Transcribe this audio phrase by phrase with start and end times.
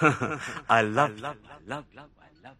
[0.68, 1.36] I love, I love,
[1.66, 2.56] love, love, I love.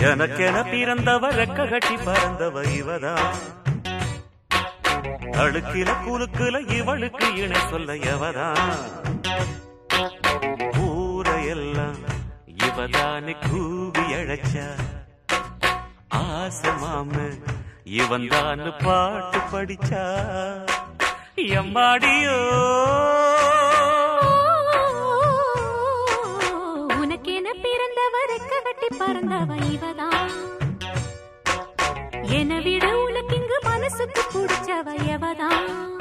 [0.00, 3.14] எனக்கென பிறந்தவ ரெக்க கட்டி பறந்தவ இவதா?
[5.42, 8.48] அழுக்கில குலுக்குல இவளுக்கு இணை சொல்ல எவதா?
[10.86, 12.00] ஊரையெல்லாம்
[12.66, 14.66] இவதானு கூவி அழைச்சா.
[16.22, 17.14] ஆசமாம
[17.84, 20.04] இவன் தான் பாட்டு படிச்சா.
[21.46, 22.36] எம்மாடியோ
[27.00, 28.32] உனக்கென பிறந்தவர்
[28.64, 30.32] கட்டி பறந்தவ இவதான்.
[32.22, 35.97] என விட உனக்கு இங்கு மனசுக்கு பிடிச்சவ எவதான்.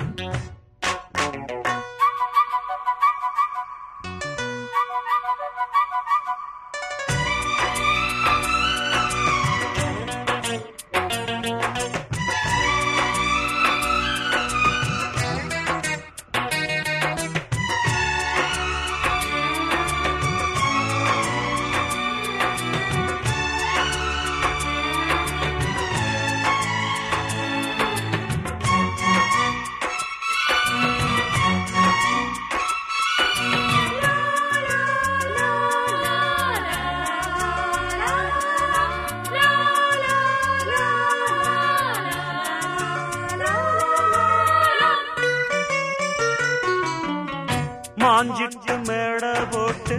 [48.30, 49.97] மாஞ்சிட்டு மேட போட்டு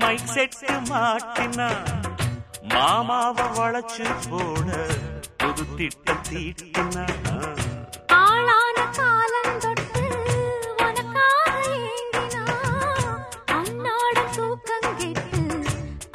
[0.00, 1.68] மைக் செட்டு மாட்டினா
[2.74, 4.68] மாமாவ வளைச்சு போட
[5.40, 7.04] புது திட்டம் தீட்டினா.
[8.18, 10.04] ஆளான காலம் தொட்டு
[10.84, 11.56] உனக்காக
[11.88, 12.44] ஏங்கினா
[13.58, 15.42] அன்னாட தூக்கம் கெட்டு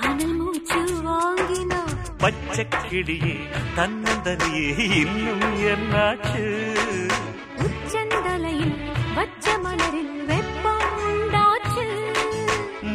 [0.08, 1.82] அனல் மூச்சு வாங்கினா.
[2.24, 2.66] பச்சை
[3.78, 4.68] தன்னந்தனியே
[5.02, 6.46] இன்னும் என்னாச்சு?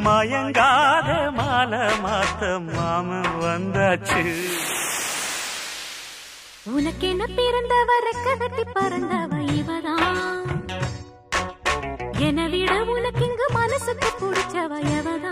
[0.09, 3.09] மயங்காத மாலை மாத்த மாம
[3.43, 4.23] வந்தாச்சு.
[6.73, 10.47] உனக்கென பிறந்தவ ரெக்க கட்டி பறந்தவ இவதான்
[12.27, 15.28] என விட உனக்கு இங்கு மனசுக்கு பிடிச்சவ எவதான்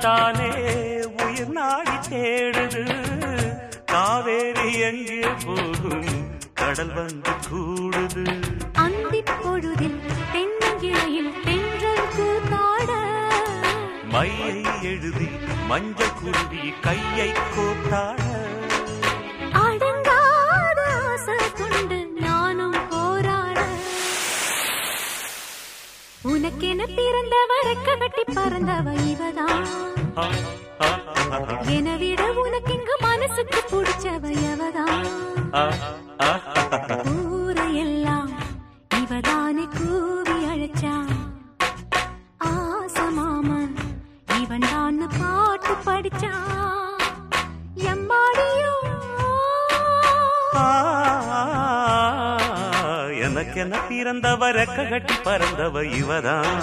[0.00, 0.39] आता
[55.60, 56.62] கட்டி இவதான்.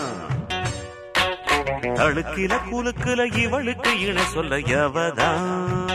[1.84, 5.87] தழுக்கில குலுக்குல இவளுக்கு இணை சொல்ல எவதான்.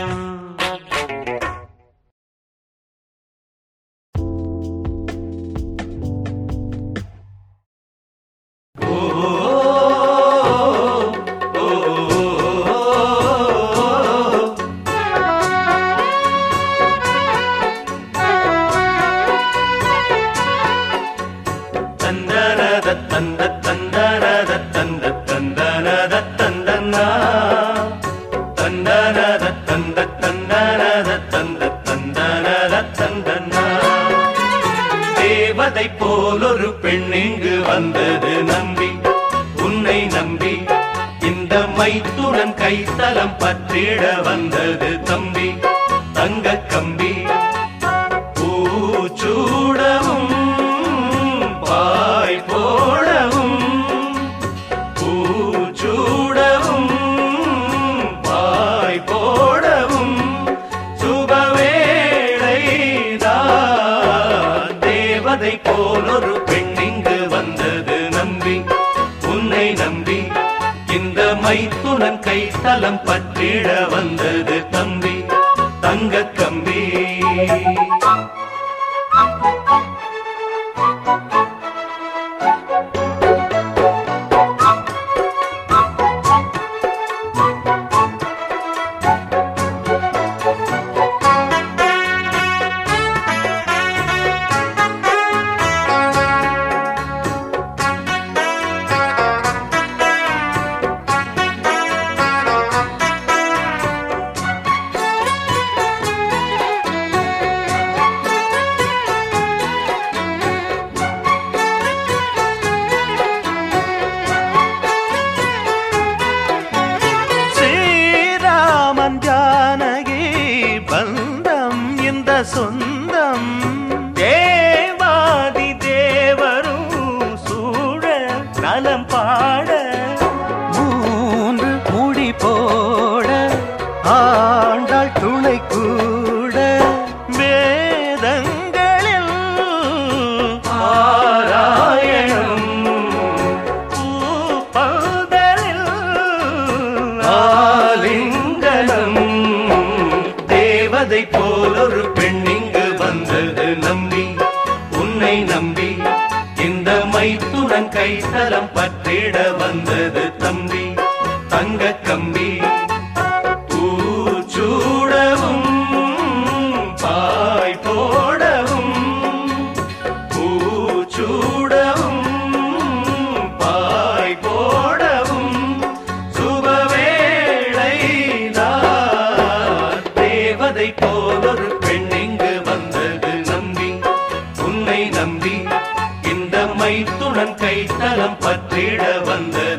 [187.25, 189.72] மைத்துடன் கைத்தலம் பற்றிட வந்தது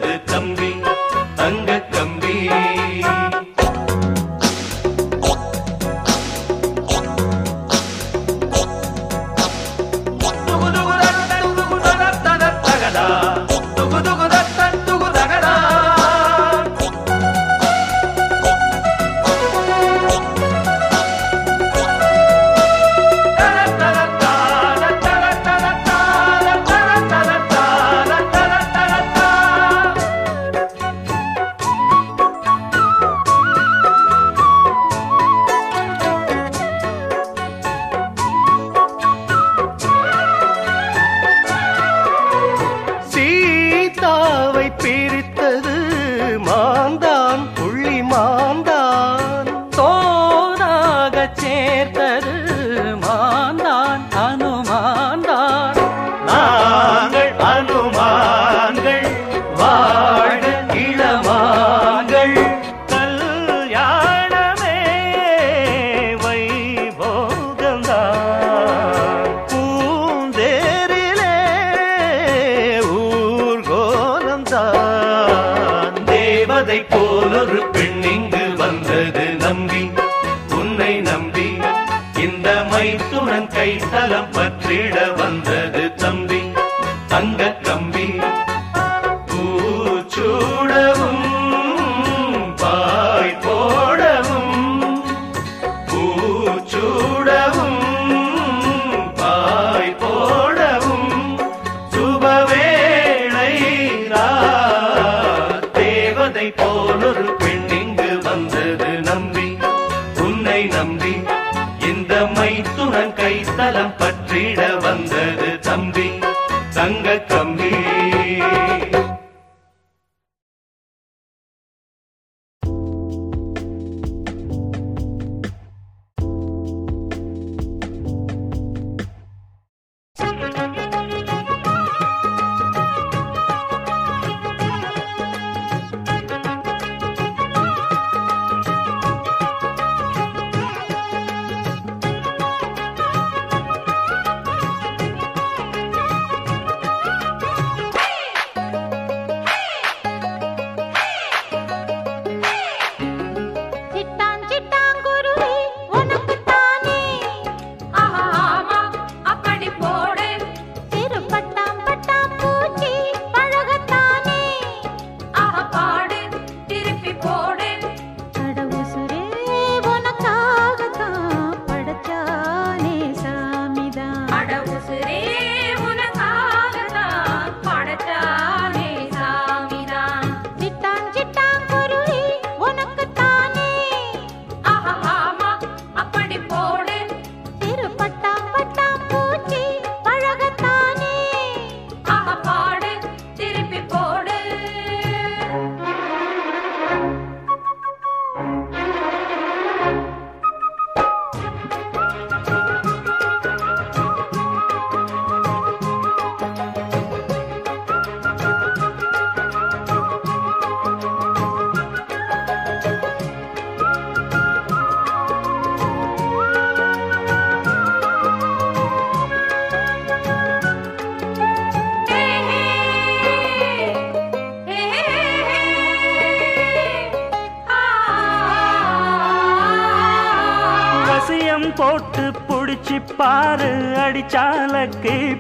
[87.14, 87.42] தங்க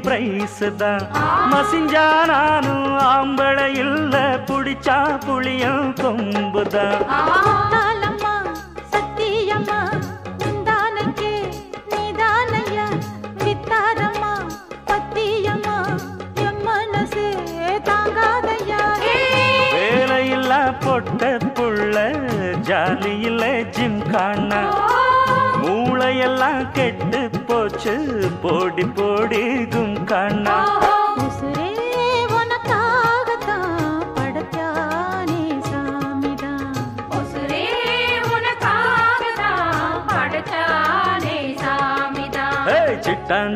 [0.05, 1.05] பிரைஸு தான்
[1.53, 6.65] மசிஞ்சா நானும் ஆம்பளை இல்லை பிடிச்சா புளியம் கொம்பு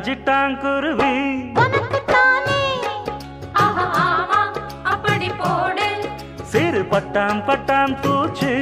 [0.06, 1.12] சிட்டாங்குருவி
[6.52, 8.54] சிறு பட்டாம் பட்டாம் பூச்சி.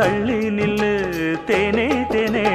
[0.00, 0.92] தள்ளி நில்லு.
[1.46, 2.48] தேனே தேனே.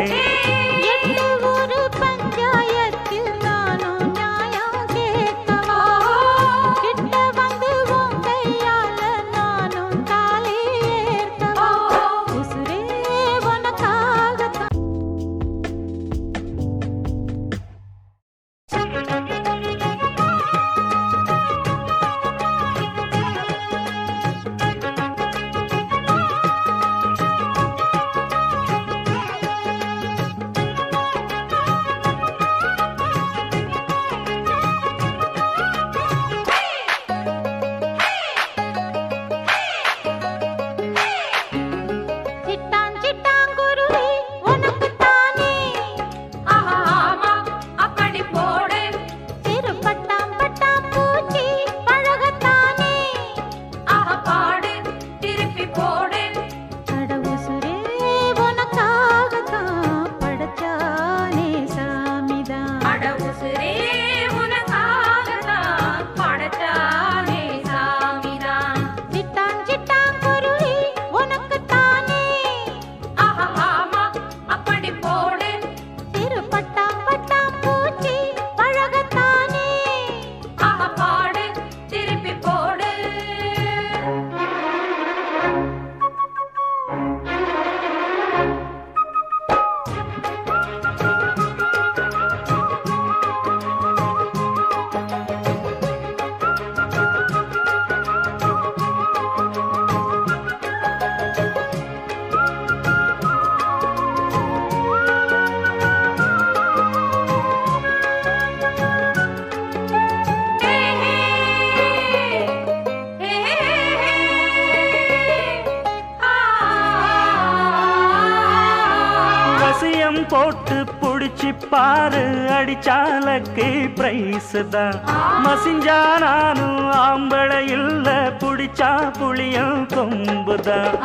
[123.97, 124.97] பிரைஸ் தான்
[125.45, 128.07] மசிஞ்சா நானும் ஆம்பளை இல்ல
[128.39, 130.95] புடிச்சா புளியம் கொம்புதான்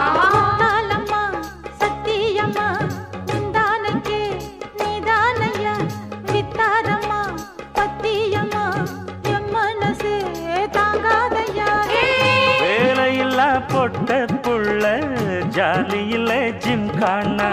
[13.70, 14.12] பொட்ட
[14.44, 14.84] புள்ள
[15.48, 17.48] ஜாலியில் ஜிம் காணா.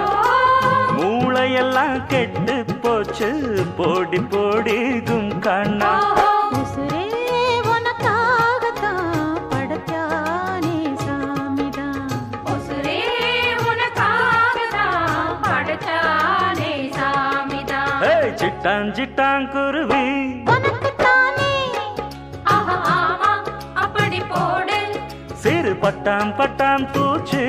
[0.97, 3.29] மூளையெல்லாம் கெட்டு போச்சு
[3.77, 5.83] போடி போடி கும் ಕಣ್ಣ
[18.39, 20.03] சிட்டான் சிட்டான் குருவி.
[25.43, 27.43] சிறு பட்டாம் பட்டாம் பூச்சி.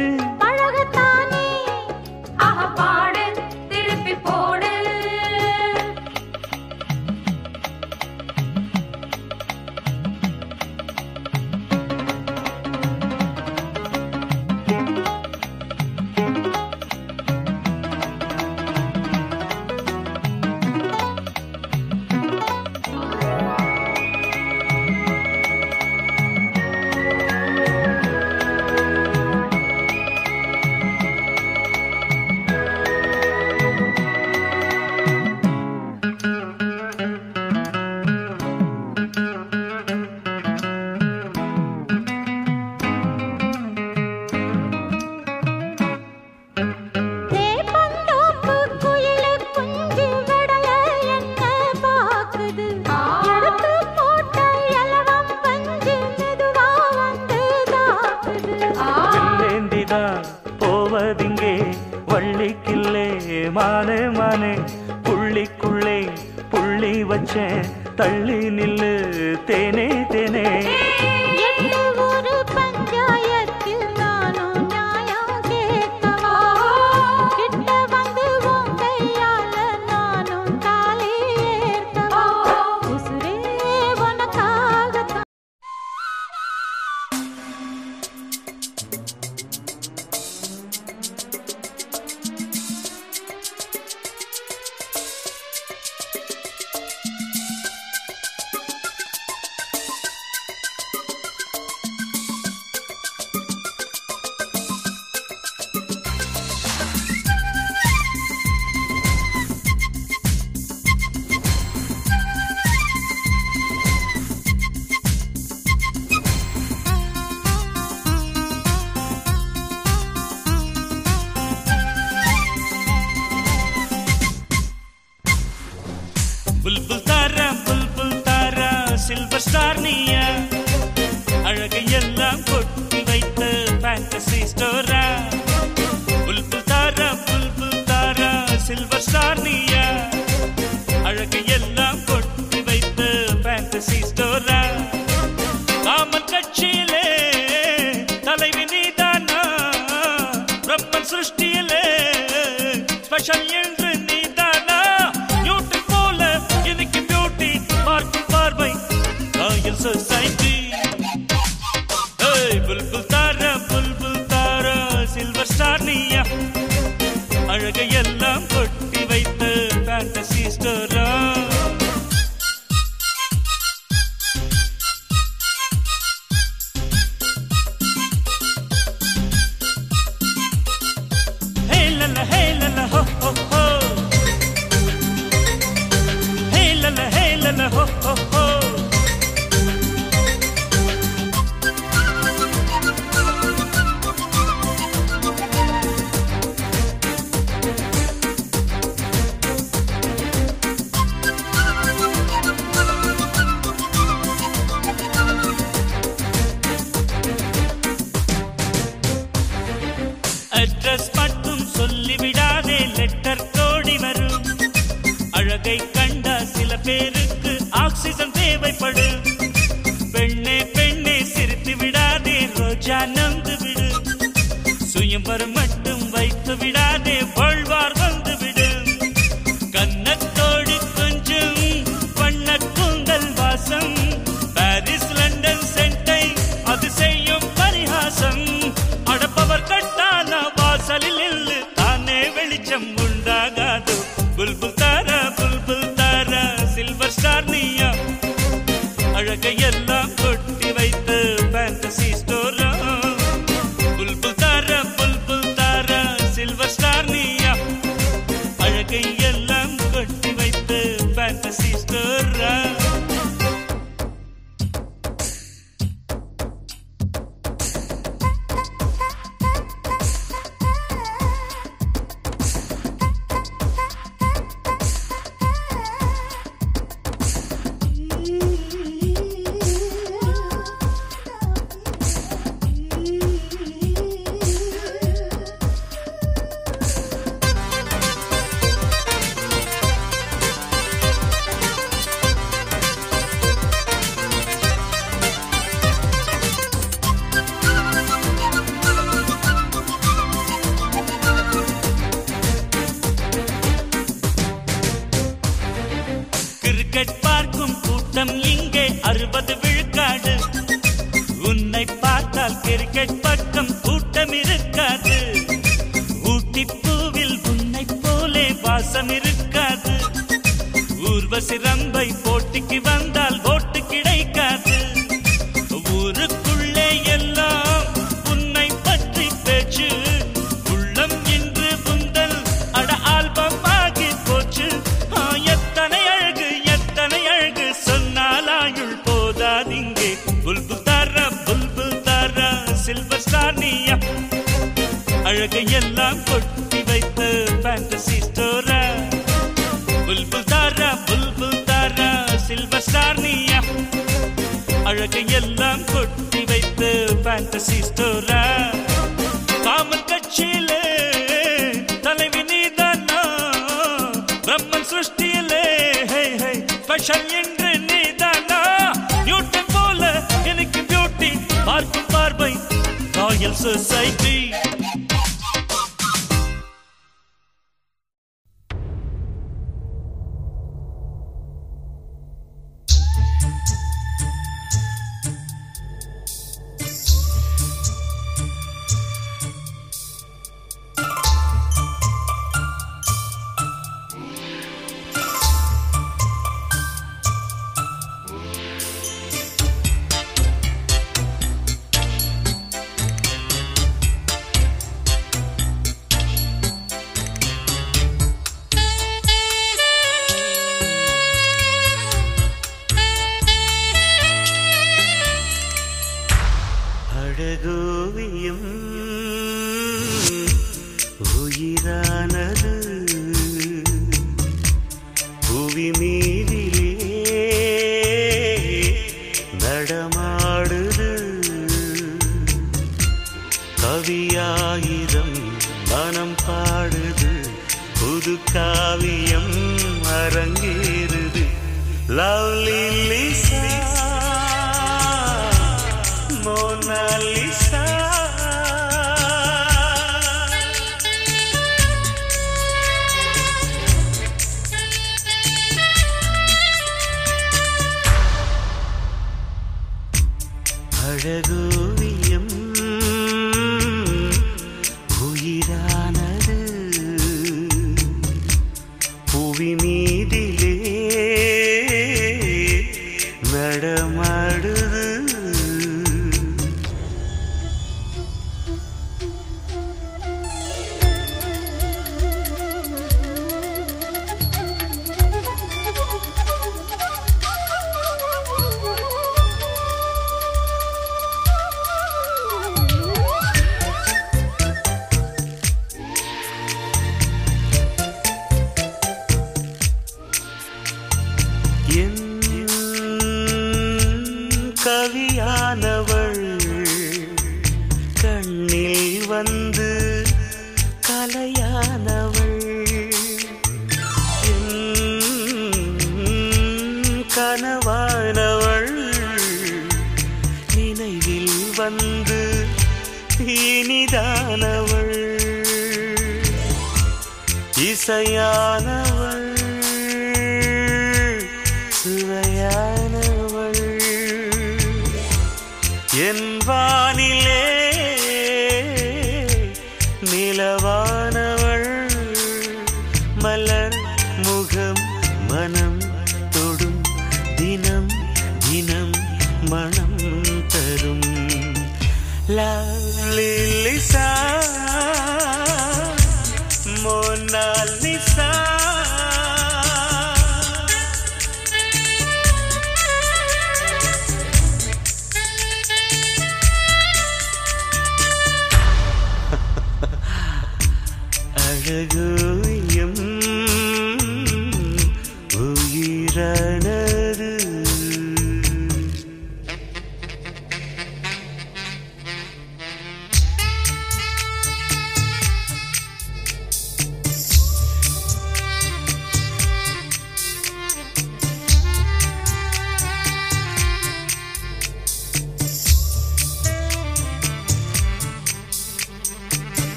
[373.59, 374.68] society.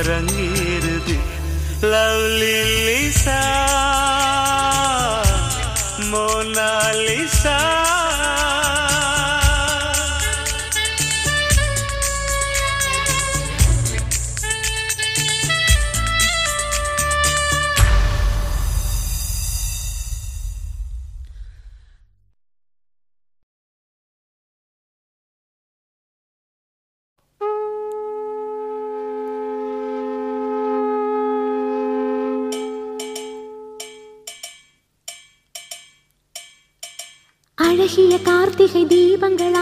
[0.00, 1.16] அரங்கேறுது.
[1.92, 3.40] லவ்லி லிசா
[38.24, 39.56] கார்த்திகை தீபங்கள்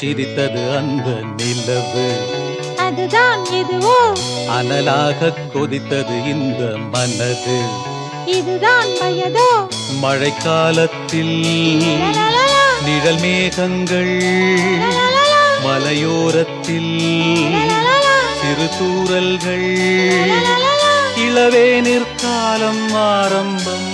[0.00, 2.06] சிரித்தது அந்த நிலவு.
[2.76, 4.12] அதுதான் எதுவோ?
[4.48, 7.58] அனலாக கொதித்தது இந்த மனது.
[8.26, 9.50] இதுதான் வயதோ
[10.02, 11.36] மழைக்காலத்தில்
[12.86, 14.14] நிழல் மேகங்கள்
[15.64, 16.96] மலையோரத்தில்
[18.40, 19.70] சிறு தூரல்கள்
[21.28, 23.89] இளவேனிற்காலம் ஆரம்பம்.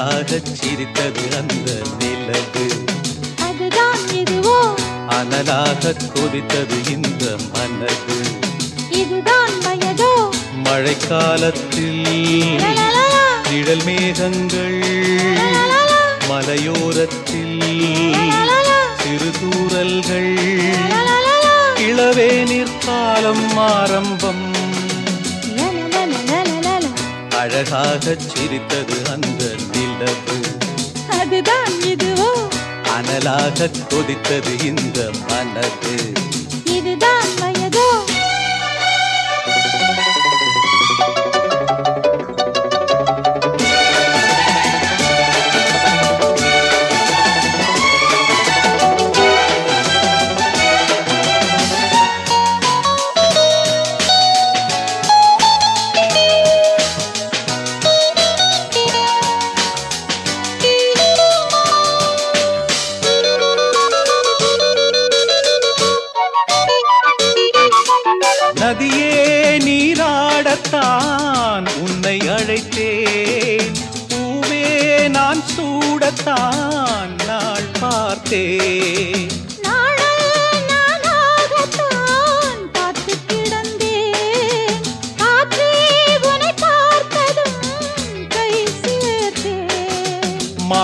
[0.00, 2.66] அழகாக சிரித்தது அந்த நிலவு.
[3.40, 4.74] அதுதான் இதுவோ?
[5.08, 8.18] அனலாக கொதித்தது இந்த மனது.
[8.90, 10.30] இதுதான் வயதோ?
[10.64, 12.02] மழைக்காலத்தில்
[13.50, 14.84] நிழல் மேகங்கள்
[16.28, 17.60] மலையோரத்தில்
[18.98, 19.30] சிறு
[21.76, 24.48] இளவே நிற்காலம் ஆரம்பம்.
[27.30, 29.44] அழகாக சிரித்தது அந்த
[30.00, 30.36] கனவு
[31.16, 32.28] அதுதான் இதுவோ?
[32.90, 34.98] அனலாக கொதித்தது இந்த
[35.28, 35.94] மனது.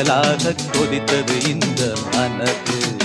[0.00, 1.80] கடலாக கொதித்தது இந்த
[2.12, 2.99] மனது.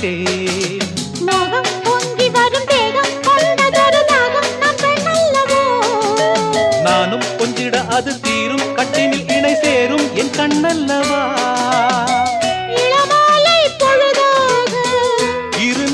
[0.00, 0.82] விட்டேன்
[1.28, 5.62] நாகம் பொங்கி வரும் வேகம் கொண்டதொரு நாகம் நம்பர் அல்லவோ?
[6.86, 11.22] நானும் கொஞ்சிட அது தீரும் கட்டினில் இணை சேரும் என் கண்ணல்லவா
[15.64, 15.86] இரு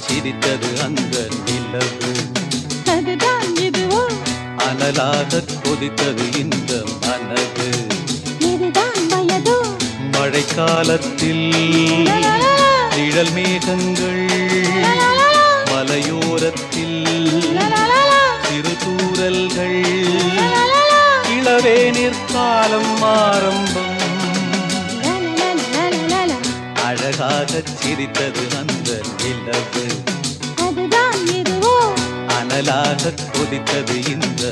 [0.00, 1.14] சிரித்தது அந்த
[4.90, 7.68] கடலாக கொதித்தது இந்த மனது.
[10.12, 11.44] மழைக்காலத்தில்
[12.96, 14.24] நிழல் மேகங்கள்
[15.70, 16.98] மலையோரத்தில்
[18.46, 19.78] சிறு தூரல்கள்
[21.38, 23.96] இளவே நிற்காலம் ஆரம்பம்.
[26.84, 28.90] அழகாக சிரித்தது அந்த
[29.22, 29.86] நிலவு.
[32.38, 33.02] அனலாக
[33.34, 34.42] கொதித்தது இந்த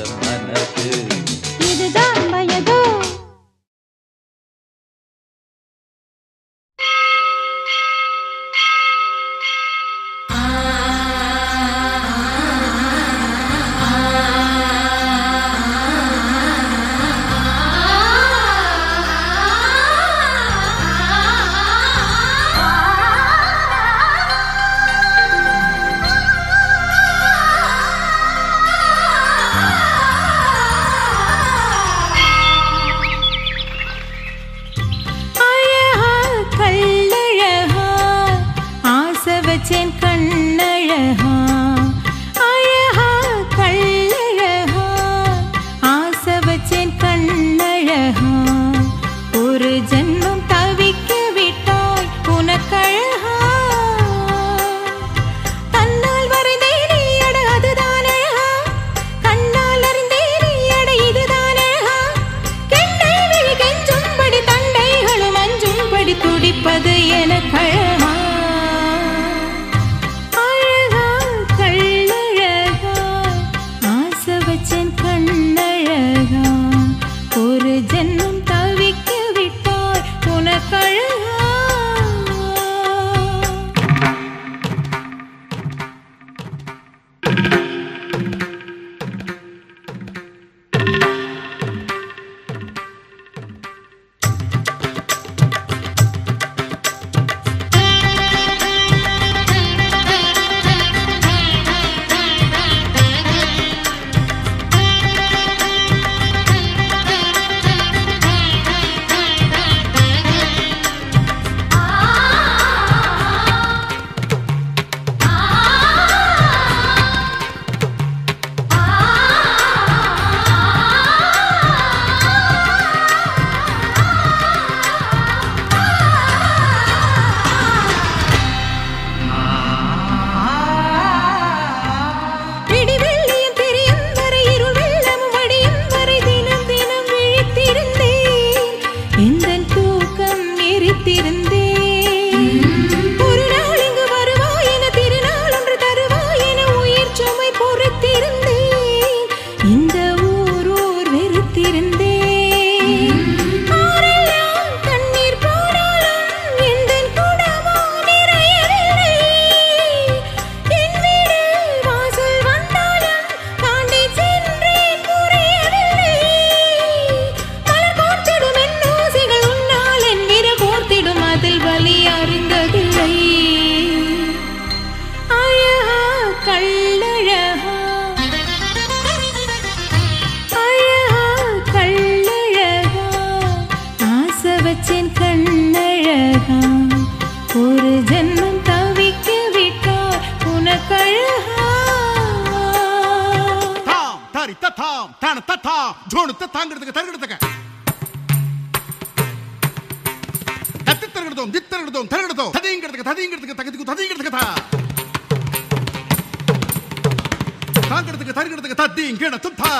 [207.99, 209.71] தாங்கிறதுக்கு தருகிறதுக்கு தத்தி கிணத்தும் தா.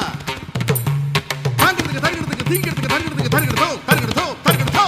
[1.62, 4.86] தாங்கிறதுக்கு தருகிறதுக்கு தீங்கிறதுக்கு தருகிறதுக்கு தருகிறதோ தருகிறதோ தருகிறதோ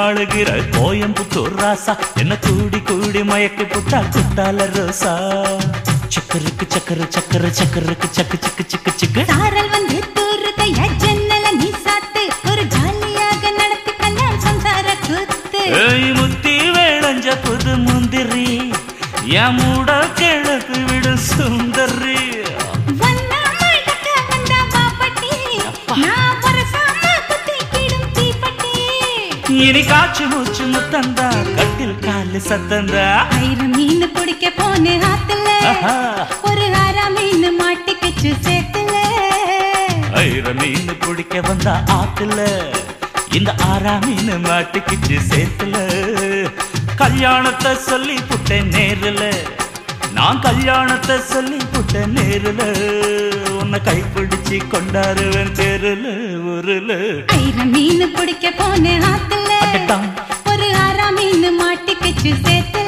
[0.00, 1.92] ஆளுகிற கோயம்புத்தூர் ராசா.
[2.22, 5.12] என்ன கூடி கூடி மயக்கி புட்டா குட்டால ரோசா.
[6.14, 9.22] சக்கருக்கு சக்கரு சக்கரு சக்கருக்கு சக்கு சக்கு சிக்கு சிக்கு.
[9.32, 12.22] சாரல் வந்து தூரு கைய ஜன்னல நீ சாத்து.
[12.50, 18.48] ஒரு ஜாலியாக நடத்தி கண்ணால் சம்சார கூத்து ஏய் முத்தி வேளஞ்ச புது முந்திரி.
[19.34, 19.46] யா
[29.64, 33.04] இனி காச்சு மூச்சு முத்தந்தா கட்டில் காலு சத்தந்தா
[33.36, 35.48] ஆயிரம் மீன் பிடிக்க போன ஆத்துல
[36.48, 38.94] ஒரு ஆறா மீன் மாட்டிக்கிச்சு சேர்த்துல
[40.20, 42.38] ஆயிரம் மீன் பிடிக்க வந்தா ஆத்துல
[43.38, 45.76] இந்த ஆறா மீன் மாட்டிக்கிச்சு சேர்த்துல
[47.02, 49.26] கல்யாணத்தை சொல்லி புட்ட நேரில்
[50.16, 52.66] நான் கல்யாணத்தை சொல்லி புட்ட நேரில்
[53.60, 56.06] உன்னை கைப்பிடிச்சு கொண்டாருவேன் தெருல
[56.52, 56.90] உருள
[57.74, 59.41] மீன் பிடிக்க போனேன் ஆத்துல
[59.74, 60.06] மாட்டுட்டான்
[60.50, 62.81] ஒரு ஹராமின்னு மாட்டிக்கிச்சு சேர்த்து